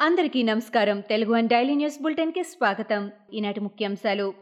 అందరికీ 0.00 0.42
నమస్కారం. 0.42 1.00
Telugu 1.00 1.34
and 1.34 1.50
daily 1.50 1.74
news 1.74 2.02
బులెటిన్కి 2.02 2.42
స్వాగతం. 2.42 3.10
ఈనాటి 3.34 3.60
ముఖ్యాంశాలు. 3.60 4.34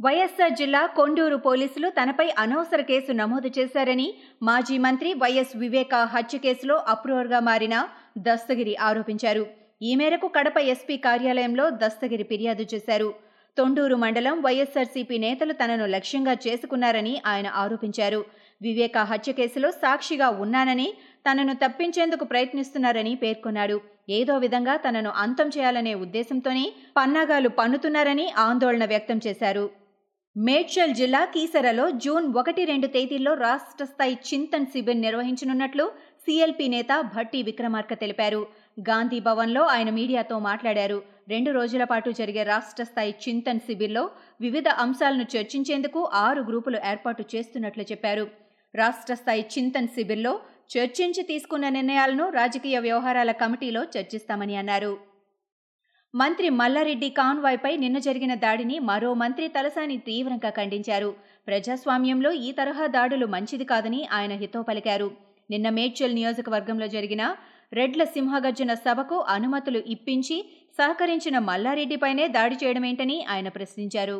వైఎస్ఆర్ 0.00 0.52
జిల్లా 0.52 0.86
కొండూరు 0.86 1.36
పోలీసులు 1.36 1.88
తనపై 1.88 2.30
అనవసర 2.38 2.80
కేసు 2.80 3.12
నమోదు 3.12 3.50
చేశారని 3.58 4.14
మాజీ 4.42 4.78
మంత్రి 4.78 5.14
వైఎస్ 5.14 5.56
వివేక 5.56 5.94
హత్య 5.94 6.38
కేసులో 6.38 6.76
అప్రూవర్గా 6.88 7.40
మారిన 7.40 7.88
దస్తగిరి 8.18 8.76
ఆరోపించారు. 8.76 9.46
ఈ 9.82 9.94
మేరకు 9.94 10.28
కడప 10.28 10.58
ఎస్పీ 10.58 10.96
కార్యాలయంలో 10.96 11.70
దస్తగిరి 11.70 12.22
ఫిర్యాదు 12.22 12.66
చేశారు. 12.74 13.14
తొండూరు 13.58 13.94
మండలం 13.94 14.42
వైఎస్సార్సీపీ 14.42 15.18
నేతలు 15.18 15.52
తనను 15.52 15.86
లక్ష్యంగా 15.86 16.32
చేసుకున్నారని 16.32 17.22
ఆయన 17.26 17.46
ఆరోపించారు. 17.46 18.24
వివేక 18.62 18.98
హత్య 18.98 19.32
కేసులో 19.32 19.70
సాక్షిగా 19.70 20.28
ఉన్నానని 20.28 20.94
తనను 21.26 21.54
తప్పించేందుకు 21.54 22.24
ప్రయత్నిస్తున్నారని 22.24 23.14
పేర్కొన్నాడు. 23.14 23.76
ఏదో 24.10 24.38
విధంగా 24.38 24.76
తనను 24.76 25.10
అంతం 25.24 25.48
చేయాలనే 25.48 25.94
ఉద్దేశంతోనే 25.94 26.64
పన్నాగాలు 26.96 27.48
పన్నుతున్నారని 27.48 28.26
ఆందోళన 28.46 28.84
వ్యక్తం 28.84 29.20
చేశారు. 29.26 29.70
మేడ్చల్ 30.36 30.94
జిల్లా 30.94 31.24
కీసరలో 31.24 31.90
జూన్ 32.04 32.26
ఒకటి 32.34 32.64
రెండు 32.64 32.86
తేదీల్లో 32.86 33.34
రాష్ట్ర 33.34 33.84
స్థాయి 33.84 34.18
చింతన్ 34.28 34.66
శిబిర్ 34.66 35.00
నిర్వహించనున్నట్లు 35.00 35.84
సీఎల్పీ 36.26 36.68
నేత 36.68 36.92
భట్టి 37.16 37.42
విక్రమార్క 37.42 37.94
తెలిపారు. 37.94 38.46
గాంధీ 38.80 39.20
భవన్లో 39.20 39.62
ఆయన 39.64 39.90
మీడియాతో 39.90 40.38
మాట్లాడారు. 40.38 41.02
రెండు 41.28 41.50
రోజుల 41.50 41.84
పాటు 41.84 42.10
జరిగే 42.10 42.42
రాష్ట్ర 42.42 42.84
స్థాయి 42.84 43.14
చింతన్ 43.24 43.60
శిబిర్లో 43.60 44.10
వివిధ 44.40 44.68
అంశాలను 44.84 45.26
చర్చించేందుకు 45.34 46.02
ఆరు 46.14 46.42
గ్రూపులు 46.42 46.78
ఏర్పాటు 46.90 47.24
చేస్తున్నట్లు 47.34 47.84
చెప్పారు. 47.90 48.24
రాష్ట్ర 48.74 49.14
స్థాయి 49.14 49.44
చింతన్ 49.54 49.88
శిబిర్లో 49.88 50.40
చర్చించి 50.72 51.22
తీసుకున్న 51.22 51.68
నిర్ణయాలను 51.68 52.28
రాజకీయ 52.30 52.76
వ్యవహారాల 52.78 53.30
కమిటీలో 53.32 53.82
చర్చిస్తామని 53.94 54.56
అన్నారు. 54.56 54.92
మంత్రి 56.14 56.48
మల్లారెడ్డి 56.50 57.08
కాన్వాయ్పై 57.10 57.76
నిన్న 57.76 57.98
జరిగిన 57.98 58.34
దాడిని 58.34 58.78
మరో 58.78 59.10
మంత్రి 59.14 59.48
తలసాని 59.48 59.96
తీవ్రంగా 59.98 60.50
ఖండించారు. 60.50 61.10
ప్రజాస్వామ్యంలో 61.48 62.32
ఈ 62.46 62.52
తరహా 62.52 62.86
దాడులు 62.86 63.26
మంచిది 63.26 63.64
కాదని 63.64 64.00
ఆయన 64.12 64.32
హితో 64.32 64.62
పలికారు. 64.62 65.08
నిన్న 65.50 65.68
మేడ్చల్ 65.68 66.14
నియోజకవర్గంలో 66.14 66.86
జరిగిన 66.86 67.22
రెడ్ల 67.72 68.04
సింహగర్జన 68.04 68.74
సభకు 68.74 69.18
అనుమతులు 69.28 69.82
ఇప్పించి 69.86 70.36
సహకరించిన 70.78 71.38
మల్లారెడ్డిపైనే 71.38 72.28
దాడి 72.28 72.56
చేయడమేంటని 72.62 73.24
ఆయన 73.24 73.48
ప్రశ్నించారు. 73.48 74.18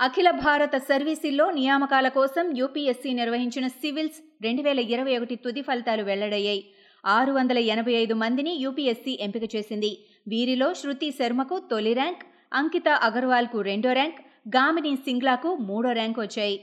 అఖిల 0.00 0.30
భారత 0.30 0.76
సర్వీసుల్లో 0.76 1.50
నియామకాల 1.50 2.08
కోసం 2.08 2.56
యూపీఎస్సీ 2.56 3.12
నిర్వహించిన 3.12 3.66
సివిల్స్ 3.66 4.18
రెండు 4.42 4.62
వేల 4.62 4.78
ఇరవై 4.78 5.16
ఒకటి 5.18 5.36
తుది 5.36 5.62
ఫలితాలు 5.62 6.02
వెల్లడయ్యాయి. 6.02 6.62
ఆరు 7.04 7.32
వందల 7.32 7.58
ఎనభై 7.58 7.92
ఐదు 7.92 8.14
మందిని 8.14 8.52
యూపీఎస్సీ 8.54 9.18
ఎంపిక 9.20 9.56
చేసింది. 9.56 9.90
వీరిలో 10.28 10.74
శృతి 10.74 11.10
శర్మకు 11.10 11.58
తొలి 11.70 11.92
ర్యాంక్ 11.92 12.24
అంకిత 12.52 12.88
అగర్వాల్కు 12.88 13.60
రెండో 13.60 13.92
ర్యాంక్ 13.92 14.20
గామిని 14.48 14.96
సింగ్లాకు 14.96 15.54
మూడో 15.54 15.92
ర్యాంక్ 15.92 16.18
వచ్చాయి. 16.18 16.56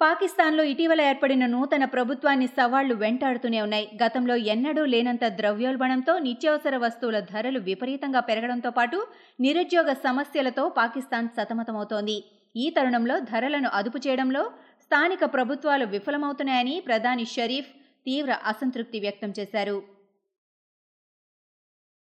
పాకిస్తాన్లో 0.00 0.62
ఇటీవల 0.64 1.00
ఏర్పడిన 1.00 1.44
నూతన 1.46 1.84
ప్రభుత్వాన్ని 1.84 2.46
సవాళ్ళు 2.46 2.94
వెంటాడుతూనే 2.94 3.60
ఉన్నాయి. 3.60 3.86
గతంలో 4.02 4.34
ఎన్నడూ 4.36 4.82
లేనంత 4.84 5.24
ద్రవ్యోల్బణంతో 5.38 6.14
నిత్యావసర 6.18 6.76
వస్తువుల 6.76 7.18
ధరలు 7.32 7.60
విపరీతంగా 7.60 8.20
పెరగడంతో 8.20 8.70
పాటు 8.70 8.98
నిరుద్యోగ 9.40 9.92
సమస్యలతో 10.06 10.64
పాకిస్తాన్ 10.68 11.28
సతమతమవుతోంది. 11.36 12.16
ఈ 12.56 12.66
తరుణంలో 12.70 13.16
ధరలను 13.30 13.70
అదుపు 13.78 13.98
చేయడంలో 14.06 14.42
స్థానిక 14.82 15.24
ప్రభుత్వాలు 15.34 15.86
విఫలమవుతున్నాయని 15.86 16.76
ప్రధాని 16.80 17.24
షరీఫ్ 17.24 17.72
తీవ్ర 18.06 18.32
అసంతృప్తి 18.44 18.98
వ్యక్తం 19.00 19.32
చేశారు. 19.38 19.78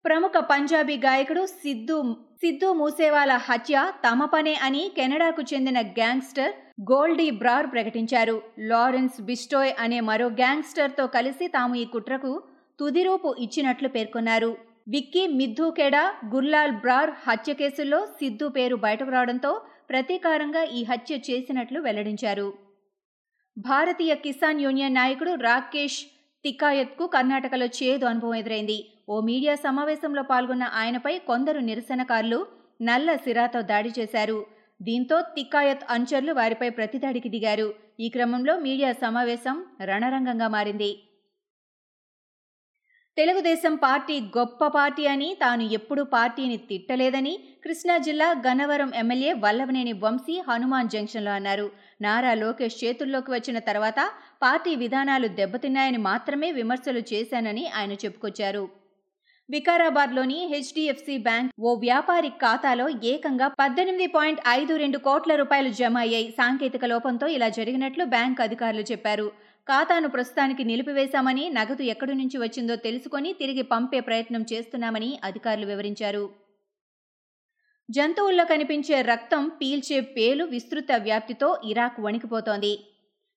ప్రముఖ 0.05 0.37
పంజాబీ 0.51 0.97
గాయకుడు 0.97 1.45
సిద్ధు 1.61 1.97
సిద్ధు 2.43 2.73
మూసేవాల 2.73 3.31
హత్య 3.47 3.91
తమ 4.05 4.25
పనే 4.25 4.53
అని 4.53 4.91
కెనడాకు 4.95 5.41
చెందిన 5.41 5.81
గ్యాంగ్స్టర్ 5.81 6.53
గోల్డీ 6.91 7.29
బ్రార్ 7.31 7.67
ప్రకటించారు. 7.71 8.41
లారెన్స్ 8.59 9.21
బిస్టోయ్ 9.21 9.73
అనే 9.79 9.99
మరో 9.99 10.27
గ్యాంగ్స్టర్తో 10.29 11.07
కలిసి 11.07 11.47
తాము 11.47 11.75
ఈ 11.75 11.85
కుట్రకు 11.85 12.31
తుదిరూపు 12.79 13.35
ఇచ్చినట్లు 13.39 13.89
పేర్కొన్నారు. 13.89 14.57
విక్కీ 14.87 15.27
మిద్దూకెడా 15.27 16.03
గుర్లాల్ 16.35 16.71
బ్రార్ 16.71 17.11
హత్య 17.27 17.53
కేసుల్లో 17.53 18.05
సిద్ధు 18.05 18.47
పేరు 18.47 18.75
బయటకు 18.75 19.11
రావడంతో 19.11 19.51
ప్రతీకారంగా 19.89 20.63
ఈ 20.63 20.83
హత్య 20.83 21.15
చేసినట్లు 21.29 21.79
వెల్లడించారు. 21.79 22.53
భారతీయ 23.57 24.15
కిసాన్ 24.15 24.61
యూనియన్ 24.61 24.95
నాయకుడు 24.95 25.33
రాకేష్ 25.47 26.01
తిక్కాయత్కు 26.45 27.05
కర్ణాటకలో 27.07 27.65
చేదు 27.65 28.05
అనుభవం 28.05 28.35
ఎదురైంది. 28.35 28.77
ఓ 29.09 29.21
మీడియా 29.21 29.55
సమావేశంలో 29.55 30.23
పాల్గొన్న 30.23 30.63
ఆయనపై 30.73 31.13
కొందరు 31.29 31.59
నిరసనకారులు 31.59 32.39
నల్ల 32.81 33.15
సిరాతో 33.15 33.61
దాడి 33.61 33.91
చేశారు. 33.99 34.39
దీంతో 34.81 35.21
తిక్కాయత్ 35.35 35.83
అనుచరులు 35.89 36.33
వారిపై 36.33 36.69
ప్రతిదాడికి 36.69 37.29
దిగారు. 37.29 37.67
ఈ 37.99 38.09
క్రమంలో 38.09 38.59
మీడియా 38.59 38.91
సమావేశం 39.03 39.65
రణరంగంగా 39.81 40.47
మారింది. 40.47 40.91
తెలుగుదేశం 43.17 43.73
పార్టీ 43.75 44.15
గొప్ప 44.35 44.67
పార్టీ 44.75 45.03
అని 45.13 45.27
తాను 45.41 45.63
ఎప్పుడూ 45.77 46.03
పార్టీని 46.13 46.57
తిట్టలేదని 46.69 47.33
కృష్ణా 47.63 47.95
జిల్లా 47.97 48.27
గన్నవరం 48.45 48.91
ఎమ్మెల్యే 49.01 49.31
వల్లభనేని 49.43 49.93
వంశీ 50.03 50.35
హనుమాన్ 50.47 50.91
జంక్షన్లో 50.93 51.31
అన్నారు. 51.31 51.67
నారా 52.01 52.33
లోకేష్ 52.33 52.77
చేతుల్లోకి 52.83 53.31
వచ్చిన 53.31 53.59
తర్వాత 53.69 53.99
పార్టీ 54.43 54.73
విధానాలు 54.83 55.29
దెబ్బతిన్నాయని 55.39 55.99
మాత్రమే 56.09 56.51
విమర్శలు 56.59 57.03
చేశానని 57.11 57.65
ఆయన 57.79 57.95
చెప్పుకొచ్చారు. 58.05 58.63
వికారాబాద్లోని 59.49 60.39
హెచ్డిఎఫ్సి 60.51 61.15
బ్యాంక్ 61.27 61.53
ఓ 61.59 61.71
వ్యాపారి 61.85 62.29
ఖాతాలో 62.43 62.85
ఏకంగా 63.13 63.47
పద్దెనిమిది 63.61 64.07
పాయింట్ 64.07 64.41
ఐదు 64.59 64.73
రెండు 64.83 64.99
కోట్ల 65.07 65.35
రూపాయలు 65.41 65.69
జమ 65.79 65.97
అయ్యాయి. 66.05 66.27
సాంకేతిక 66.39 66.85
లోపంతో 66.85 67.27
ఇలా 67.37 67.49
జరిగినట్లు 67.57 68.05
బ్యాంక్ 68.13 68.43
అధికారులు 68.45 68.85
చెప్పారు. 68.91 69.27
ఖాతాను 69.71 70.07
ప్రస్తుతానికి 70.09 70.63
నిలిపివేశామని 70.63 71.49
నగదు 71.49 71.83
ఎక్కడి 71.83 72.13
నుంచి 72.15 72.37
వచ్చిందో 72.37 72.75
తెలుసుకొని 72.75 73.33
తిరిగి 73.33 73.61
పంపే 73.61 73.99
ప్రయత్నం 73.99 74.45
చేస్తున్నామని 74.53 75.19
అధికారులు 75.23 75.65
వివరించారు. 75.65 76.23
జంతువుల్లో 77.89 78.45
కనిపించే 78.45 79.01
రక్తం 79.01 79.49
పీల్చే 79.49 80.01
పేలు 80.01 80.43
విస్తృత 80.45 80.91
వ్యాప్తితో 80.97 81.61
ఇరాక్ 81.63 81.99
వణికిపోతోంది. 81.99 82.73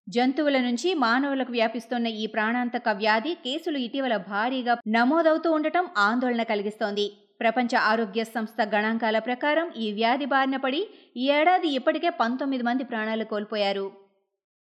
జంతువుల 0.08 0.58
నుంచి 0.58 0.94
మానవులకు 0.94 1.52
వ్యాపిస్తున్న 1.52 2.06
ఈ 2.06 2.26
ప్రాణాంతక 2.26 2.88
వ్యాధి 2.88 3.34
కేసులు 3.34 3.78
ఇటీవల 3.78 4.16
భారీగా 4.16 4.74
నమోదవుతూ 4.86 5.50
ఉండటం 5.52 5.86
ఆందోళన 5.96 6.42
కలిగిస్తోంది. 6.42 7.06
ప్రపంచ 7.40 7.74
ఆరోగ్య 7.76 8.24
సంస్థ 8.24 8.60
గణాంకాల 8.74 9.18
ప్రకారం 9.18 9.68
ఈ 9.76 9.92
వ్యాధి 9.92 10.24
బారిన 10.24 10.56
పడి 10.56 10.82
ఈ 11.16 11.26
ఏడాది 11.38 11.68
ఇప్పటికే 11.68 12.08
పంతొమ్మిది 12.22 12.62
మంది 12.62 12.84
ప్రాణాలు 12.84 13.24
కోల్పోయారు. 13.24 14.03